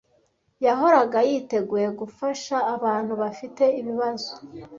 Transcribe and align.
Yahoraga 0.65 1.17
yiteguye 1.29 1.87
gufasha 1.99 2.55
abantu 2.75 3.13
bafite 3.21 3.63
ibibazo. 3.79 4.31